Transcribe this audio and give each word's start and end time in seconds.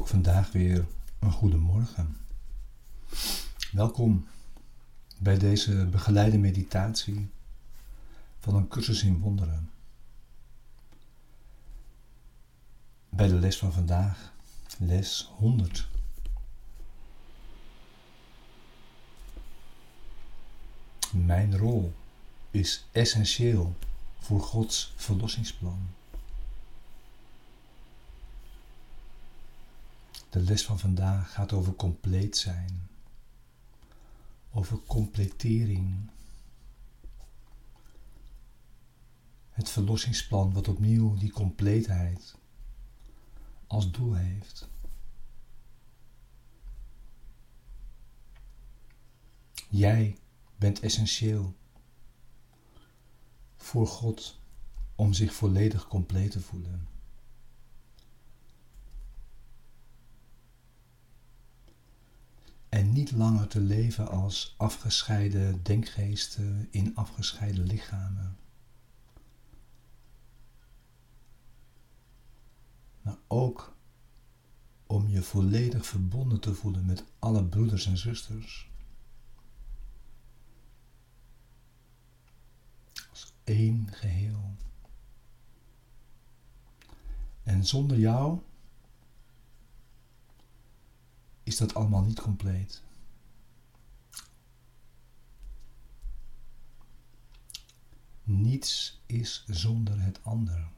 ook 0.00 0.08
vandaag 0.08 0.52
weer 0.52 0.86
een 1.18 1.32
goede 1.32 1.56
morgen. 1.56 2.16
Welkom 3.72 4.26
bij 5.18 5.38
deze 5.38 5.86
begeleide 5.86 6.38
meditatie 6.38 7.30
van 8.38 8.54
een 8.54 8.68
cursus 8.68 9.02
in 9.02 9.18
wonderen. 9.18 9.70
Bij 13.08 13.28
de 13.28 13.34
les 13.34 13.58
van 13.58 13.72
vandaag, 13.72 14.32
les 14.78 15.30
100. 15.36 15.88
Mijn 21.12 21.58
rol 21.58 21.92
is 22.50 22.86
essentieel 22.92 23.76
voor 24.18 24.40
Gods 24.40 24.92
verlossingsplan. 24.96 25.88
De 30.30 30.40
les 30.40 30.64
van 30.64 30.78
vandaag 30.78 31.32
gaat 31.32 31.52
over 31.52 31.74
compleet 31.74 32.36
zijn, 32.36 32.88
over 34.52 34.78
completering. 34.86 36.10
Het 39.50 39.68
verlossingsplan 39.68 40.52
wat 40.52 40.68
opnieuw 40.68 41.16
die 41.16 41.32
compleetheid 41.32 42.34
als 43.66 43.90
doel 43.90 44.14
heeft. 44.14 44.68
Jij 49.68 50.18
bent 50.56 50.80
essentieel 50.80 51.54
voor 53.56 53.86
God 53.86 54.38
om 54.94 55.12
zich 55.12 55.34
volledig 55.34 55.88
compleet 55.88 56.30
te 56.30 56.40
voelen. 56.40 56.89
Niet 62.92 63.10
langer 63.12 63.46
te 63.46 63.60
leven 63.60 64.08
als 64.08 64.54
afgescheiden 64.56 65.62
denkgeesten 65.62 66.68
in 66.70 66.96
afgescheiden 66.96 67.64
lichamen. 67.64 68.36
Maar 73.02 73.18
ook 73.26 73.76
om 74.86 75.08
je 75.08 75.22
volledig 75.22 75.86
verbonden 75.86 76.40
te 76.40 76.54
voelen 76.54 76.86
met 76.86 77.04
alle 77.18 77.44
broeders 77.44 77.86
en 77.86 77.98
zusters. 77.98 78.70
Als 83.10 83.32
één 83.44 83.88
geheel. 83.92 84.54
En 87.42 87.66
zonder 87.66 87.98
jou 87.98 88.40
is 91.42 91.56
dat 91.56 91.74
allemaal 91.74 92.02
niet 92.02 92.20
compleet. 92.20 92.82
Niets 98.22 99.00
is 99.06 99.44
zonder 99.46 100.00
het 100.00 100.24
ander. 100.24 100.68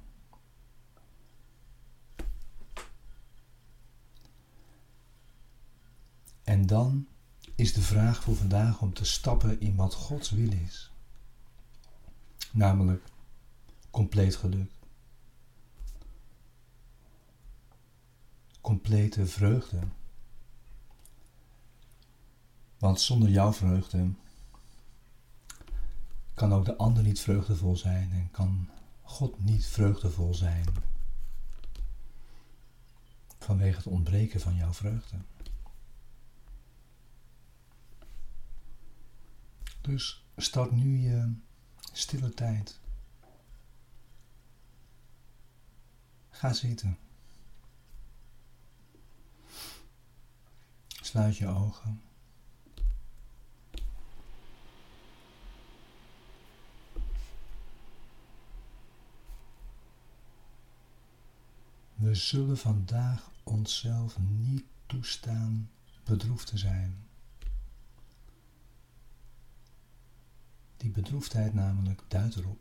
En 6.43 6.67
dan 6.67 7.07
is 7.55 7.73
de 7.73 7.81
vraag 7.81 8.23
voor 8.23 8.37
vandaag 8.37 8.81
om 8.81 8.95
te 8.95 9.05
stappen 9.05 9.61
in 9.61 9.77
wat 9.77 9.95
Gods 9.95 10.31
wil 10.31 10.53
is. 10.53 10.93
Namelijk 12.53 13.05
compleet 13.91 14.37
geluk. 14.37 14.71
Complete 18.61 19.27
vreugde. 19.27 19.81
Want 22.83 23.01
zonder 23.01 23.29
jouw 23.29 23.53
vreugde 23.53 24.11
kan 26.35 26.53
ook 26.53 26.65
de 26.65 26.77
ander 26.77 27.03
niet 27.03 27.21
vreugdevol 27.21 27.77
zijn 27.77 28.13
en 28.13 28.31
kan 28.31 28.69
God 29.03 29.45
niet 29.45 29.67
vreugdevol 29.67 30.35
zijn 30.35 30.65
vanwege 33.39 33.77
het 33.77 33.87
ontbreken 33.87 34.41
van 34.41 34.55
jouw 34.55 34.73
vreugde. 34.73 35.17
Dus 39.81 40.25
start 40.37 40.71
nu 40.71 40.99
je 40.99 41.35
stille 41.93 42.35
tijd. 42.35 42.81
Ga 46.31 46.53
zitten. 46.53 46.99
Sluit 50.87 51.37
je 51.37 51.47
ogen. 51.47 52.12
We 62.13 62.19
zullen 62.19 62.59
vandaag 62.59 63.31
onszelf 63.43 64.19
niet 64.19 64.65
toestaan 64.87 65.71
bedroefd 66.05 66.47
te 66.47 66.59
zijn. 66.59 67.07
Die 70.77 70.91
bedroefdheid 70.91 71.55
namelijk 71.55 72.03
duidt 72.09 72.37
erop 72.37 72.59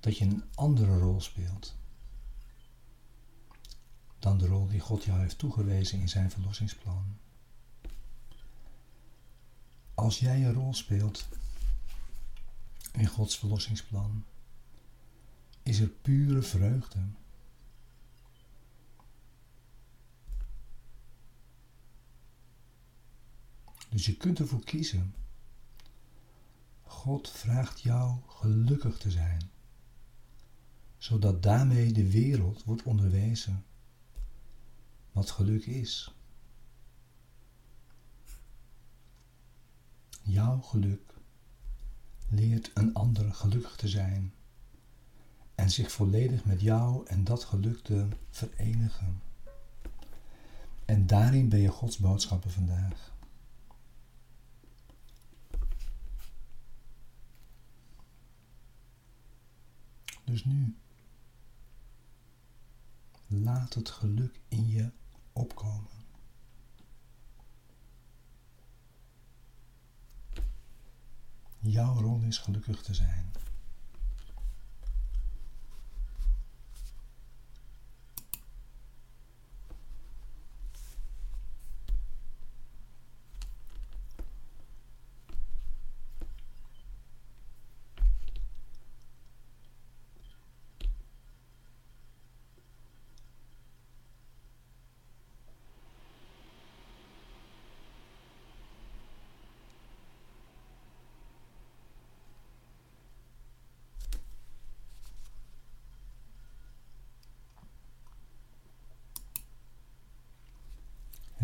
dat 0.00 0.18
je 0.18 0.24
een 0.24 0.44
andere 0.54 0.98
rol 0.98 1.20
speelt 1.20 1.76
dan 4.18 4.38
de 4.38 4.46
rol 4.46 4.68
die 4.68 4.80
God 4.80 5.04
jou 5.04 5.20
heeft 5.20 5.38
toegewezen 5.38 6.00
in 6.00 6.08
zijn 6.08 6.30
verlossingsplan. 6.30 7.16
Als 9.94 10.18
jij 10.18 10.44
een 10.44 10.54
rol 10.54 10.74
speelt 10.74 11.28
in 12.92 13.06
Gods 13.06 13.38
verlossingsplan, 13.38 14.24
is 15.62 15.80
er 15.80 15.88
pure 15.88 16.42
vreugde. 16.42 17.00
Dus 23.90 24.06
je 24.06 24.16
kunt 24.16 24.38
ervoor 24.38 24.64
kiezen. 24.64 25.14
God 26.82 27.30
vraagt 27.30 27.80
jou 27.80 28.16
gelukkig 28.26 28.98
te 28.98 29.10
zijn, 29.10 29.50
zodat 30.98 31.42
daarmee 31.42 31.92
de 31.92 32.10
wereld 32.10 32.64
wordt 32.64 32.82
onderwezen 32.82 33.64
wat 35.12 35.30
geluk 35.30 35.66
is. 35.66 36.14
Jouw 40.22 40.60
geluk 40.60 41.14
leert 42.28 42.70
een 42.74 42.94
ander 42.94 43.34
gelukkig 43.34 43.76
te 43.76 43.88
zijn 43.88 44.32
en 45.54 45.70
zich 45.70 45.92
volledig 45.92 46.44
met 46.44 46.60
jou 46.60 47.06
en 47.06 47.24
dat 47.24 47.44
geluk 47.44 47.82
te 47.82 48.08
verenigen. 48.30 49.22
En 50.84 51.06
daarin 51.06 51.48
ben 51.48 51.60
je 51.60 51.68
Gods 51.68 51.98
boodschappen 51.98 52.50
vandaag. 52.50 53.12
Dus 60.30 60.44
nu, 60.44 60.76
laat 63.26 63.74
het 63.74 63.90
geluk 63.90 64.40
in 64.48 64.68
je 64.68 64.90
opkomen. 65.32 65.90
Jouw 71.58 72.00
rol 72.00 72.20
is 72.20 72.38
gelukkig 72.38 72.82
te 72.82 72.94
zijn. 72.94 73.32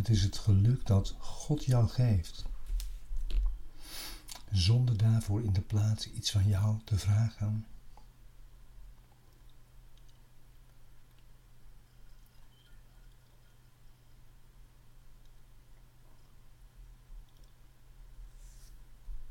Het 0.06 0.16
is 0.16 0.22
het 0.22 0.38
geluk 0.38 0.86
dat 0.86 1.14
God 1.18 1.64
jou 1.64 1.88
geeft. 1.88 2.44
Zonder 4.50 4.96
daarvoor 4.96 5.42
in 5.42 5.52
de 5.52 5.60
plaats 5.60 6.10
iets 6.10 6.30
van 6.30 6.48
jou 6.48 6.80
te 6.84 6.98
vragen. 6.98 7.66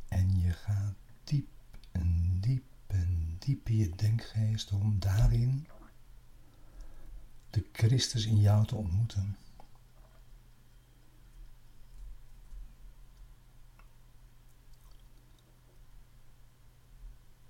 En 0.07 0.39
je 0.39 0.53
gaat 0.53 0.95
diep 1.23 1.47
en 1.91 2.39
diep 2.39 2.65
en 2.87 3.35
diep 3.39 3.69
in 3.69 3.75
je 3.75 3.89
denkgeest 3.95 4.71
om 4.71 4.99
daarin 4.99 5.67
de 7.49 7.65
Christus 7.71 8.25
in 8.25 8.39
jou 8.39 8.65
te 8.65 8.75
ontmoeten. 8.75 9.44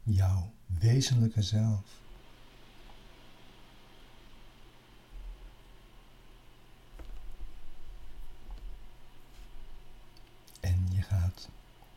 Jouw 0.07 0.53
wezenlijke 0.65 1.41
zelf. 1.41 1.99
En 10.59 10.87
je 10.91 11.01
gaat 11.01 11.49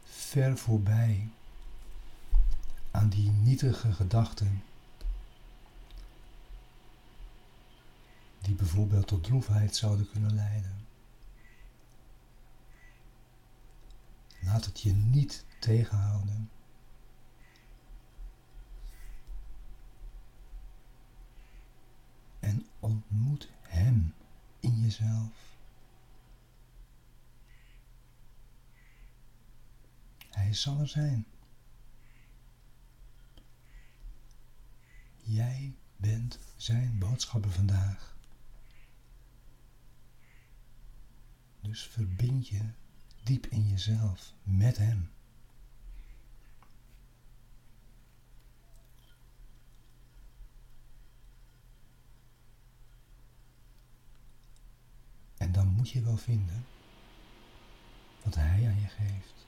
ver 0.05 0.59
voorbij 0.59 1.29
aan 2.91 3.09
die 3.09 3.31
nietige 3.31 3.93
gedachten 3.93 4.63
die 8.41 8.55
bijvoorbeeld 8.55 9.07
tot 9.07 9.25
droefheid 9.25 9.77
zouden 9.77 10.11
kunnen 10.11 10.35
leiden. 10.35 10.87
Laat 14.41 14.65
het 14.65 14.81
je 14.81 14.93
niet 14.93 15.45
tegenhouden. 15.59 16.51
En 22.41 22.67
ontmoet 22.81 23.49
Hem 23.63 24.15
in 24.61 24.81
jezelf. 24.81 25.57
Zal 30.53 30.81
er 30.81 30.89
zijn. 30.89 31.27
Jij 35.17 35.75
bent 35.97 36.39
zijn 36.57 36.99
boodschapper 36.99 37.51
vandaag. 37.51 38.17
Dus 41.61 41.83
verbind 41.87 42.49
je 42.49 42.71
diep 43.23 43.47
in 43.47 43.69
jezelf 43.69 44.33
met 44.43 44.77
Hem. 44.77 45.11
En 55.37 55.53
dan 55.53 55.69
moet 55.69 55.91
je 55.91 56.03
wel 56.03 56.17
vinden 56.17 56.67
wat 58.25 58.35
Hij 58.35 58.67
aan 58.67 58.81
je 58.81 58.89
geeft. 58.89 59.48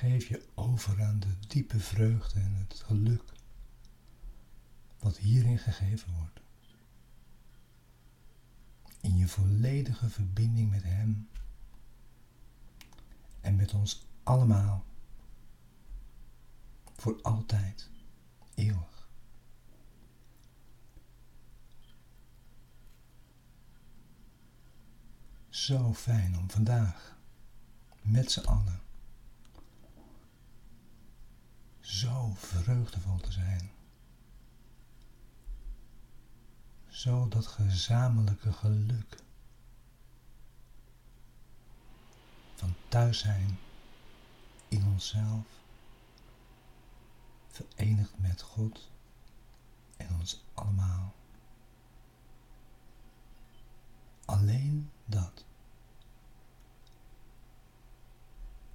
Geef 0.00 0.28
je 0.28 0.48
over 0.54 1.02
aan 1.02 1.20
de 1.20 1.38
diepe 1.48 1.80
vreugde 1.80 2.40
en 2.40 2.54
het 2.54 2.82
geluk 2.86 3.32
wat 4.98 5.16
hierin 5.16 5.58
gegeven 5.58 6.12
wordt. 6.12 6.40
In 9.00 9.16
je 9.16 9.28
volledige 9.28 10.10
verbinding 10.10 10.70
met 10.70 10.82
Hem 10.82 11.28
en 13.40 13.56
met 13.56 13.74
ons 13.74 14.06
allemaal 14.22 14.84
voor 16.96 17.22
altijd, 17.22 17.90
eeuwig. 18.54 19.08
Zo 25.48 25.94
fijn 25.94 26.38
om 26.38 26.50
vandaag 26.50 27.18
met 28.02 28.30
z'n 28.30 28.46
allen 28.46 28.88
zo 31.90 32.32
vreugdevol 32.36 33.16
te 33.16 33.32
zijn. 33.32 33.70
Zo 36.88 37.28
dat 37.28 37.46
gezamenlijke 37.46 38.52
geluk 38.52 39.22
van 42.54 42.74
thuis 42.88 43.18
zijn 43.18 43.58
in 44.68 44.84
onszelf, 44.84 45.46
verenigd 47.48 48.18
met 48.18 48.42
God 48.42 48.90
en 49.96 50.14
ons 50.18 50.44
allemaal. 50.54 51.14
Alleen 54.24 54.90
dat. 55.04 55.44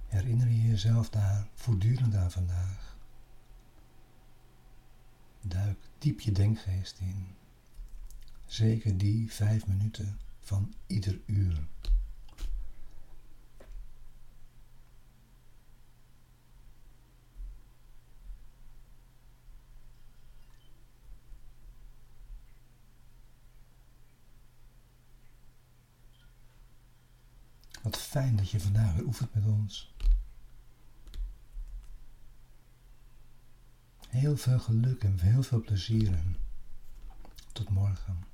Herinner 0.06 0.48
je 0.48 0.62
jezelf 0.62 1.10
daar 1.10 1.46
voortdurend 1.54 2.14
aan 2.14 2.30
vandaag. 2.30 2.95
Duik 5.48 5.78
diep 5.98 6.20
je 6.20 6.32
denkgeest 6.32 6.98
in. 6.98 7.26
Zeker 8.46 8.98
die 8.98 9.32
vijf 9.32 9.66
minuten 9.66 10.18
van 10.40 10.74
ieder 10.86 11.20
uur. 11.26 11.66
Wat 27.82 27.96
fijn 27.96 28.36
dat 28.36 28.50
je 28.50 28.60
vandaag 28.60 28.94
weer 28.94 29.04
oefent 29.04 29.34
met 29.34 29.44
ons. 29.46 29.94
Heel 34.16 34.36
veel 34.36 34.58
geluk 34.58 35.02
en 35.02 35.20
heel 35.20 35.42
veel 35.42 35.60
plezier 35.60 36.12
en 36.12 36.36
tot 37.52 37.68
morgen. 37.68 38.24